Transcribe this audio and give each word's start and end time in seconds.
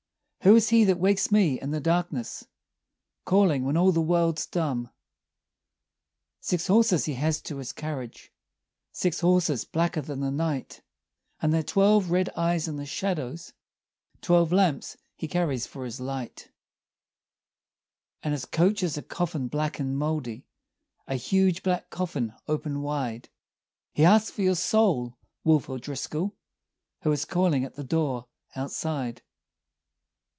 "Who 0.43 0.55
is 0.55 0.69
he 0.69 0.85
that 0.85 0.97
wakes 0.97 1.31
me 1.31 1.61
in 1.61 1.69
the 1.69 1.79
darkness, 1.79 2.47
Calling 3.25 3.63
when 3.63 3.77
all 3.77 3.91
the 3.91 4.01
world's 4.01 4.47
dumb?" 4.47 4.89
"Six 6.39 6.65
horses 6.65 7.05
has 7.05 7.37
he 7.37 7.43
to 7.43 7.57
his 7.57 7.71
carriage, 7.71 8.33
Six 8.91 9.19
horses 9.19 9.65
blacker 9.65 10.01
than 10.01 10.19
the 10.19 10.31
night, 10.31 10.81
And 11.43 11.53
their 11.53 11.61
twelve 11.61 12.09
red 12.09 12.31
eyes 12.35 12.67
in 12.67 12.77
the 12.77 12.87
shadows 12.87 13.53
Twelve 14.21 14.51
lamps 14.51 14.97
he 15.15 15.27
carries 15.27 15.67
for 15.67 15.85
his 15.85 15.99
light; 15.99 16.49
"And 18.23 18.31
his 18.31 18.45
coach 18.45 18.81
is 18.81 18.97
a 18.97 19.03
coffin 19.03 19.47
black 19.47 19.77
and 19.79 19.95
mouldy, 19.95 20.47
A 21.05 21.17
huge 21.17 21.61
black 21.61 21.91
coffin 21.91 22.33
open 22.47 22.81
wide: 22.81 23.29
He 23.93 24.03
asks 24.03 24.31
for 24.31 24.41
your 24.41 24.55
soul, 24.55 25.19
Wolfe 25.43 25.69
O'Driscoll, 25.69 26.35
Who 27.03 27.11
is 27.11 27.25
calling 27.25 27.63
at 27.63 27.75
the 27.75 27.83
door 27.83 28.27
outside." 28.55 29.21